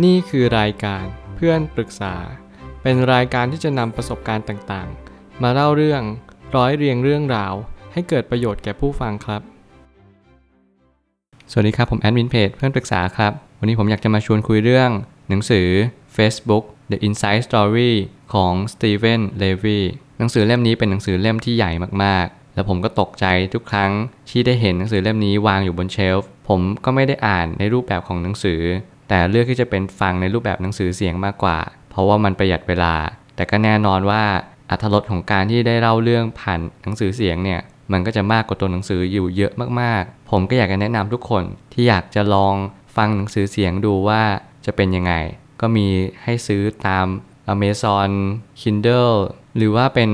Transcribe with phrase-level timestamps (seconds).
[0.00, 1.04] นี่คือรายการ
[1.36, 2.14] เพื่อนปรึกษา
[2.82, 6.02] เป็นรายการที่จะนำประสบการณ์ต่างๆ มาเล่าเรื่อง
[6.56, 7.54] ร้อยเรียงเรื่องราว
[7.92, 9.42] ให้เกิดประโยชน์แก่ผู้ฟังครับ
[11.50, 14.90] สวัสดีครับผมแอดมินเพจเพื่อนปรึกษาครับ วันนี้ผมอยากจะมาชวนคุยเรื่อง
[15.28, 15.68] หนังสือ
[16.16, 17.92] Facebook The Inside Story
[18.34, 19.80] ของ Steven Levy
[20.18, 21.70] หนังสือเล่มนี้เป็นหนังสือเล่มที่ใหญ่
[22.02, 23.92] มากๆ แล้วผมก็ตกใจทุกครั้ง
[24.30, 28.60] ที่ได้เห็นหนังสือเล่มนี้วางอยู่บนเชลฟ์ผมก็ไม่ได้อ่านในรูปแบบของหนังสือ
[29.14, 31.58] แต่เลือกที่จะเป็นฟังในรูปแบบหนังสือเสียงมากกว่า
[31.90, 32.94] เพราะว่ามันประหยัดเวลา
[33.36, 34.22] แต่ก็แน่นอนว่า
[34.70, 37.60] อัธรสของการที่ได้เล่าเรื่องผ่านหนังสือเสียงเนี่ย
[37.92, 42.54] มันก็จะมากกว่าตัวหนังสืออยู่เยอะมากๆ ผมก็อยากจะแนะนำทุกคนที่อยากจะลอง
[42.96, 44.22] ฟังหนังสือเสียงดูว่า
[44.66, 45.12] จะเป็นยังไง
[45.60, 45.86] ก็มี
[46.22, 47.06] ให้ซื้อตาม
[47.52, 48.10] Amazon
[48.60, 49.16] Kindle
[49.56, 50.10] หรือว่าเป็น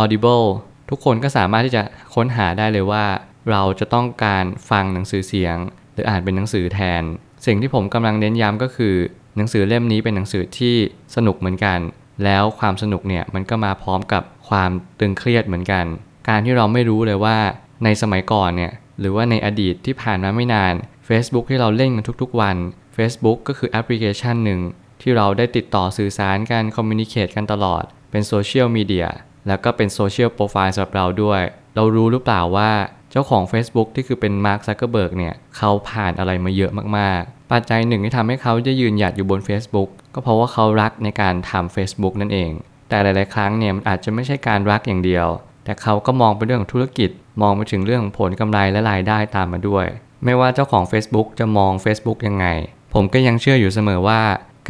[0.00, 0.46] Audible
[0.90, 1.82] ทุกคนก็สามารถที่จะ
[2.14, 3.04] ค้นหาได้เลยว่า
[3.50, 5.56] เราจะต้องการฟังหนังสือเสียง
[5.92, 7.04] หรืออ่านเป็นหนังสือแทน
[7.46, 8.94] สิ่งที่ผมกำลังเน้นย้ำก็คือ
[9.36, 10.74] หนังสือเล่มนี้เป็นหนังสือที่
[11.16, 11.78] สนุกเหมือนกัน
[12.24, 15.84] แล้วความสนุกเนี่ยมันก็มาพร้อมกับความตึงเครียดเหมือนกัน
[16.28, 17.38] การที่เราไม่รู้เลยว่า
[17.84, 20.74] ในสมัยก่อนเนี่ยหรือว่าในอดีตที่ผ่านมาไม่นาน
[21.08, 22.56] Facebook ที่เราเล่นกันทุกๆวัน
[22.96, 24.60] Facebook ก็คือแอปพลิเคชันหนึ่ง
[25.02, 29.08] ที่เราได้ติดต่อสื่อสารกันคอมมิวนิเคตกันตลอด เป็นโซเชียลมีเดีย
[29.46, 31.42] แล้วก็เป็น social profile สำหรับเราด้วย
[31.74, 32.70] เรารู้หรือเปล่าว่า
[33.14, 42.50] เจ้าของ Facebook ที่คือเป็นมาร์คซักเกอร์เบิร์กเนี่ยเขาผ่านอะไรมาเยอะมากๆ ปัจจัยหนึ่งที่ทำให้เขาจะยืนหยัดอยู่บน Facebook ก็เพราะว่าเขารักในการทำ Facebook นั่นเอง
[42.88, 45.26] แต่หลาย ๆ ครั้งเนี่ยมันอาจจะไม่ใช่การรักอย่างเดียว
[45.64, 47.10] แต่เขาก็มองไปเรื่องของธุรกิจ
[47.42, 49.86] มองไปถึงเรื่องของผลกำไรและรายได้ตามมาด้วย
[50.24, 52.46] ไม่ว่าเจ้าของ Facebook จะมอง Facebook ยังไง
[52.94, 54.20] ผมก็ยังเชื่ออยู่เสมอว่า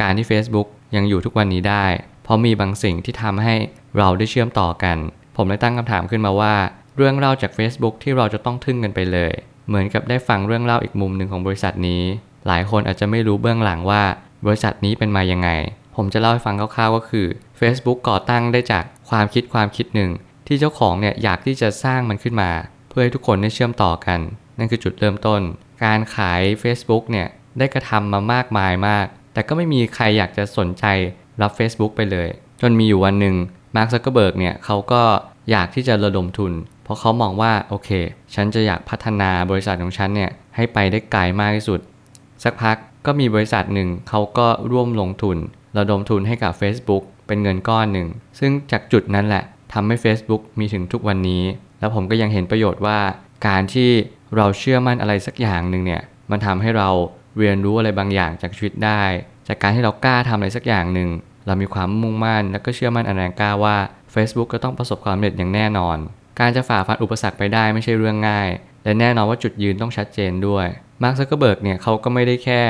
[0.01, 1.85] การที่ Facebook ยังอยู่ทุกวันนี้ได้
[2.23, 3.55] เพราะมีบางสิ่งที่ทำให้
[3.97, 4.97] เราได้เชื่อมต่อกัน
[5.35, 6.53] ผมเลยตั้งคำถามขึ้นมาว่า
[7.01, 9.33] เรื่องเล่าจาก Facebook ที่เราจะต้องทึ่งกันไปเลย
[9.67, 12.03] เหมือนกับได้ฟังเรื่องเล่าอีกมุมหนึ่งของบริษัทนี้
[12.47, 14.03] หลายคนอาจจะไม่รู้เบื้องหลังว่า
[14.45, 15.49] บริษัทนี้เป็นมายังไง
[15.95, 17.27] ผมจะเล่าให้ฟังคร่าวๆก็คือ
[17.59, 20.11] Facebook ก่อตั้งได้จากความคิดความคิดหนึ่ง
[20.47, 22.51] ที่เจ้าของเนี่ยอยากที่จะสร้างมันขึ้นมา
[22.89, 24.19] เพื่อให้ทุกคนได้เชื่อมต่อกัน
[24.57, 25.41] นั่นคือจุดเริ่มต้น
[25.83, 27.27] การขาย Facebook เนี่ย
[27.57, 30.85] ได้กระทำมามากมายมาก แต่ก็ไม่มีใครอยากจะสนใจ
[31.41, 32.27] รับ Facebook ไปเลย
[32.61, 33.35] จนมีอยู่วันหนึ่ง
[33.75, 35.03] มาร์คซักเกอร์เบิร์กเนี่ยเขาก็
[35.51, 36.53] อยากที่จะระดมทุน
[36.89, 37.89] เพราะเขามองว่าโอเค
[38.35, 41.79] ฉันจะอยากพัฒนาบริษัทของฉันเนี่ยให้ไปได้ไกลมากที่สุด
[42.43, 45.37] สักพักก็มีบริษัทหนึ่งเขาก็ร่วมลงทุน
[45.77, 48.07] ระดมทุนให้กับ Facebook เป็นเงินก้อนหนึ่ง
[48.39, 51.43] ซึ่งจากจุดนั้นแหละทำให้ Facebook มีถึงทุกวันนี้
[51.79, 52.99] แล้วผมก็ยังเห็นประโยชน์ว่า
[53.47, 53.89] การที่
[54.35, 56.01] เราเชื่อมั่นอะไรสักอย่างหนึ่งเนี่ย
[56.31, 56.89] มันทำให้เรา
[57.37, 59.01] เรียนรู้อะไรบางอย่างจากชีวิตได้
[59.47, 61.09] จากการที่เรากล้าทำอะไรสักอย่างหนึ่ง
[61.45, 63.75] เรามีความมุ่งมั่นและก็เชื่อมั่นอันแรงกล้าว่า
[64.13, 65.97] Facebook ก็ต้องประสบความสำเร็จอย่างแน่นอน
[66.39, 68.49] การจะฝ่าฟันอุปสรรคไปได้ไม่ใช่เรื่องง่าย
[68.83, 70.67] และแน่นอนว่าจุดยืนต้องชัดเจนด้วย
[71.01, 72.61] มาร์คซักเกอร์เบิร์กเนี่ยเขาก็ไม่ได้แค่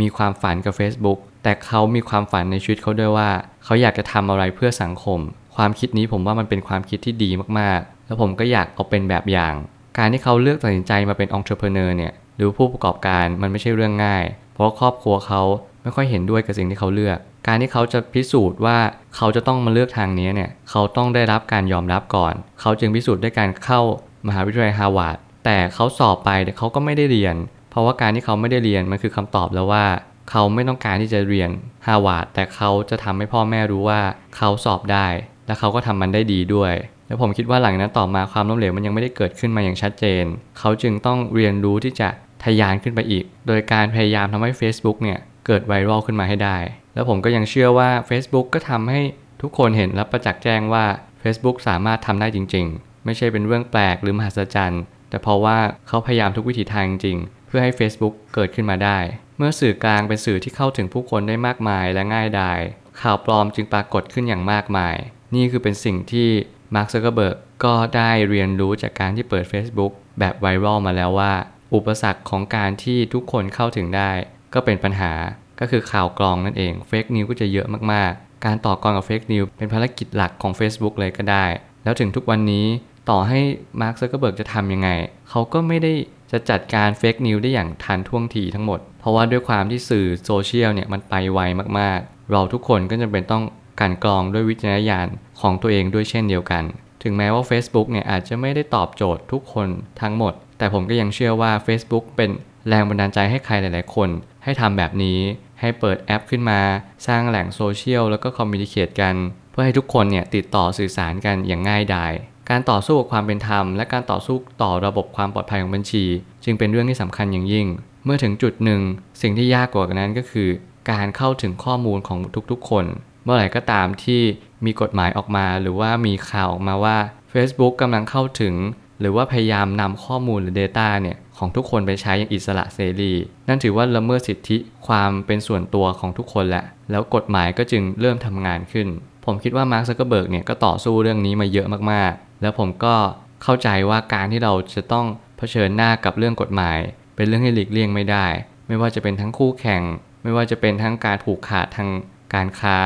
[0.00, 3.30] มีความฝันกับ Facebook แต่เขามีความฝันในชีวิตเขาด้วยว่า
[3.64, 5.20] เขาอยากจะทำอะไรเพื่อสังคม
[5.56, 9.54] ความคิดนี้ผมว่ามันเป็นความคิดที่ดีมากๆ แล้วผมก็อยากเอาเป็นแบบอย่าง
[9.98, 14.24] การที่เขาเลือกตัดสินใจมาเป็นองค์ประกอบเนี่ยหรือผู้ประกอบการมันไม่ใช่เรื่องง่าย
[14.54, 15.42] เพราะครอบครัวเขา
[15.82, 18.78] ไม่ค่อยเห็นด้วยกับสิ่งที่เขาเลือก การที่เขาจะพิสูจน์ว่า
[19.16, 23.80] เขาจะต้องมาเลือกทางนี้เนี่ยเขาต้องได้รับการยอมรับก่อน เขาจึงพิสูจน์ด้วยการเข้า
[24.26, 27.36] มหาวิทยาลัยฮาร์วาร์ดแต่เขาสอบไปแต่เขาก็ไม่ได้เรียน
[27.70, 29.84] เพราะว่าการที่เขาไม่ได้เรียนมันคือคำตอบแล้วว่า
[30.30, 31.50] เขาไม่ต้องการที่จะเรียน
[31.86, 34.00] ฮาร์วาร์ดแต่เขาจะทำให้พ่อแม่รู้ว่า
[34.36, 35.06] เขาสอบได้
[35.46, 36.74] และเขาก็ทำมันได้ดีด้วย
[37.06, 40.24] แล้วผมคิดว่าหลังนั้นต่อมาความล้มเหลวมันยังไม่ได้เกิดขึ้นมาอย่างชัดเจน
[40.58, 42.08] เขาจึงต้องเรียนรู้ที่จะ
[42.44, 46.56] ทะยานขึ้นไปอีก โดยการพยายามทำให้ Facebook เนี่ยเกิด viral ขึ้นมาให้ได้
[46.94, 49.00] แล้วผมก็ยังเชื่อว่า Facebook ก็ทำให้
[49.42, 50.84] ทุกคนเห็นและประจักษ์แจ้งว่า
[51.22, 58.98] Facebook สามารถทำได้จริง ๆ ไม่ใช่เป็นเรื่องแปลกหรือมหัศจรรย์ แต่เพราะว่าเขาพยายามทุกวิถีทางจริง เพื่อให้ Facebook เกิดขึ้นมาได้
[59.36, 62.60] เมื่อสื่อกลางเป็นสื่อที่เข้าถึงผู้คนได้มากมายและง่ายดาย
[63.00, 64.96] ข่าวปลอมจึงปรากฏขึ้นอย่างมากมาย
[65.34, 66.28] นี่คือเป็นสิ่งที่
[66.74, 71.32] มาร์คซักเกอร์เบิร์กก็ได้เรียนรู้จากการที่เปิด Facebook แบบ viral มาแล้วว่า
[71.74, 74.10] อุปสรรคของการที่ทุกคนเข้าถึงได้
[74.54, 75.12] ก็เป็นปัญหา
[75.60, 81.44] ก็คือข่าวปลอมนั่นเอง fake news ก็จะเยอะมากๆ การต่อกรกับ fake news เป็นภารกิจหลักของ Facebook เลยก็ได้
[81.84, 82.66] แล้วถึงทุกวันนี้
[83.10, 83.40] ต่อให้
[83.80, 84.88] มาร์คซักเกอร์เบิร์กจะทำยังไง
[85.28, 85.92] เขาก็ไม่ได้
[86.32, 91.40] จะจัดการ fake news ได้อย่างทันท่วงทีทั้งหมด เพราะว่าด้วยความที่สื่อโซเชียลเนี่ยมันไปไว
[91.78, 93.44] มากๆ เราทุกคนก็จะเป็นต้อง
[93.80, 95.06] การกรองด้วยวิจารณญาณ
[95.40, 96.64] ของตัวเองด้วยเช่นเดียวกัน
[97.02, 99.68] ถึงแม้ว่า Facebook เนี่ยอาจจะไม่ได้ตอบโจทย์ทุกคน
[100.00, 102.30] ทั้งหมด แต่ผมก็ยังเชื่อว่า Facebook เป็น
[102.68, 104.08] แรงบันดาลใจให้ใครหลาย ๆ คน
[104.44, 105.18] ให้ทำแบบนี้
[105.60, 106.60] ให้เปิดแอปขึ้นมา
[107.06, 109.14] สร้างแหล่งโซเชียลแล้วก็ communicate กัน
[109.50, 112.12] เพื่อให้ทุกคนเนี่ยติดต่อสื่อสารกันอย่างง่ายดาย
[112.50, 116.04] การต่อสู้กับความเป็นธรรม และการต่อสู้ต่อระบบความปลอดภัยของบัญชี
[116.44, 117.66] จึงเป็นเรื่องที่สำคัญอย่างยิ่ง
[118.04, 118.80] เมื่อถึงจุดหนึ่ง
[119.22, 120.48] สิ่งที่ยากกว่านั้นก็คือ
[120.90, 122.18] การเข้าถึงข้อมูลของ
[122.50, 122.84] ทุกๆ คน
[123.24, 124.22] เมื่อไหร่ก็ตามที่
[124.64, 126.96] มีกฎหมายออกมา หรือว่ามีข่าวออกมาว่า
[127.32, 128.54] Facebook กำลังเข้าถึง
[129.00, 133.12] หรือว่าพยายามนำข้อมูลหรือ Data เนี่ย ของทุกคนไปใช้อย่างอิสระเสรี
[133.48, 134.56] นั่นถือว่าละเมิดสิทธิ
[134.86, 138.88] ความเป็นส่วนตัวของทุกคนแหละ แล้วกฎหมายก็จึงเริ่มทำงานขึ้น
[139.24, 142.94] ผมคิดว่ามาร์คซักเกอร์เบิร์กเนี่ยก็ต่อสู้เรื่องนี้มาเยอะมากๆ แล้วผมก็
[143.42, 145.06] เข้าใจว่าการที่เราจะต้อง
[145.38, 146.78] เผชิญหน้ากับเรื่องกฎหมาย
[147.16, 148.26] เป็นเรื่องให้หลีกเลี่ยงไม่ได้
[148.68, 149.82] ไม่ว่าจะเป็นทั้งคู่แข่ง
[150.22, 151.88] ไม่ว่าจะเป็นทั้งการผูกขาดทาง
[152.34, 152.78] การค้า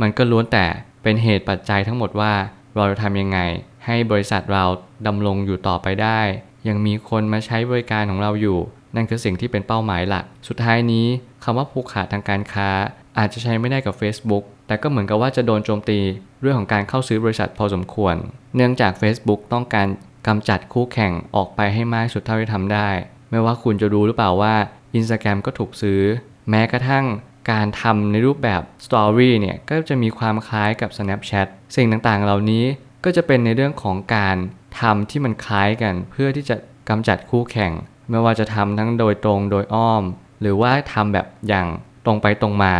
[0.00, 0.66] มันก็ล้วนแต่
[1.02, 2.32] เป็นเหตุปัจจัยทั้งหมดว่า
[2.76, 3.38] เราจะทำยังไง
[3.86, 4.64] ให้บริษัทเรา
[5.06, 6.20] ดำรงอยู่ต่อไปได้
[6.68, 8.58] ยังมีคนมาใช้บริการของเราอยู่
[8.96, 11.06] นั่นคือสิ่งที่เป็นเป้าหมายหลัก สุดท้ายนี้
[11.44, 12.70] คำว่าผูกขาดทางการค้า
[13.18, 15.98] อาจจะใช้ไม่ได้กับ Facebook แต่ก็เหมือนกับว่าจะโดนโจมตี
[16.40, 18.14] เรื่องของการเข้าซื้อบริษัทพอสมควร
[18.56, 19.88] เนื่องจาก Facebook ต้องการ
[20.26, 22.88] กำจัดคู่แข่งออกไปให้มากสุดเท่าที่ทำได้
[23.30, 24.54] ไม่ว่าคุณจะรู้หรือเปล่าว่า
[24.98, 26.02] Instagram ก็ถูกซื้อ
[26.50, 27.04] แม้กระทั่ง
[27.50, 31.46] การทำในรูปแบบ Story เนี่ยก็จะมีความคล้ายกับ Snapchat
[31.76, 32.64] สิ่งต่างๆ เหล่านี้
[33.04, 34.36] ก็จะเป็นในเรื่องของการ
[34.80, 36.56] ทำที่มันคล้ายกัน เพื่อที่จะ
[36.88, 37.72] กำจัดคู่แข่ง
[38.10, 40.02] ไม่ว่าจะทำทั้งโดยตรงโดยอ้อม
[40.40, 41.66] หรือว่าทำแบบอย่าง
[42.04, 42.74] ตรงไปตรงมา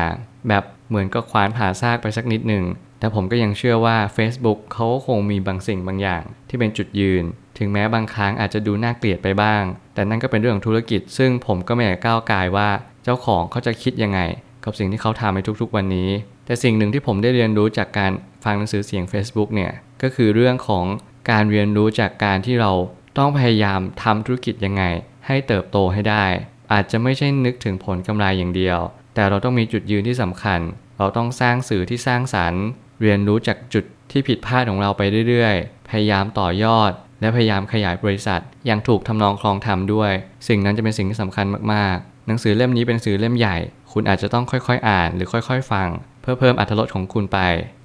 [0.49, 2.65] แบบเหมือนก็ควานผ่าซากไปสักนิดหนึ่ง
[2.99, 7.25] แต่ผมก็ยังเชื่อว่า Facebook เขาคงมีบางสิ่งบางอย่าง ที่เป็นจุดยืน
[7.59, 9.63] ถึงแม้บางครั้งอาจจะดูน่าเกลียดไปบ้าง
[9.95, 12.69] แต่นั่นก็เป็นเรื่องของธุรกิจ ซึ่งผมก็ไม่อยากก้าวกายว่า
[13.05, 14.21] เจ้าของเขาจะคิดยังไง
[14.65, 16.11] กับสิ่งที่เขาทำในทุกๆวันนี้
[16.47, 18.13] แต่สิ่งหนึ่งที่ผมได้เรียนรู้จากการ
[18.45, 19.73] ฟังหนังสือเสียง Facebook เนี่ย
[20.03, 20.85] ก็คือเรื่องของ
[21.31, 22.73] การเรียนรู้จากการที่เรา
[23.19, 24.83] ต้องพยายามทำธุรกิจยังไง
[25.27, 26.25] ให้เติบโตให้ได้
[26.73, 28.79] อาจจะไม่ใช่นึกถึงผลกำไรอย่างเดียว
[29.15, 30.61] แต่เราต้องมีจุดยืนที่สำคัญ
[30.99, 32.63] เราต้องสร้างสื่อที่สร้างสรรค์
[33.01, 40.13] เรียนรู้จากจุดที่ผิดพลาดของเราไปเรื่อยๆ พยายามต่อยอด และพยายามขยายบริษัท อย่างถูกทำนองคลองธรรมด้วย
[40.49, 43.57] สิ่งนั้นจะเป็นสิ่งที่สำคัญมากๆ หนังสือเล่มนี้เป็นสือเล่มใหญ่
[43.93, 45.89] คุณอาจจะต้องค่อยๆ อ่าน หรือค่อย ๆ ฟัง
[46.29, 47.39] พื่อเพิ่มอรรถรสของคุณไป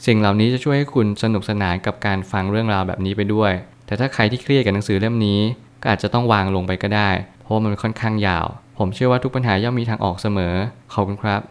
[0.06, 3.52] สิ่งเหล่านี้จะช่วยให้คุณสนุกสนานกับการฟังเรื่องราวแบบนี้ไปด้วย
[3.86, 5.40] แต่ถ้าใครที่เครียดกับหนังสือเล่มนี้
[5.82, 7.10] ก็อาจจะต้องวางลงไปก็ได้
[7.42, 8.46] เพราะมันค่อนข้างยาว
[8.78, 10.54] ผมเชื่อว่าทุกปัญหาย่อมมีทางออกเสมอ
[10.94, 11.42] ขอบคุณครับ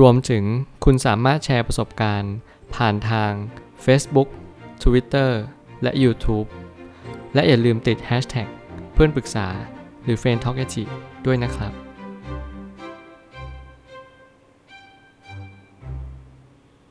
[0.00, 0.44] รวมถึง
[0.84, 2.34] คุณสามารถแชร์ประสบการณ์
[2.74, 3.30] ผ่านทาง
[3.84, 4.28] Facebook
[4.82, 5.30] Twitter
[5.82, 6.46] และ YouTube
[7.34, 8.48] และอย่าลืมติด Hashtag
[8.94, 9.46] เพื่อนปรึกษา
[10.04, 10.58] หรือ f r ร e n d t a l k
[11.26, 11.87] ด้วยนะครับ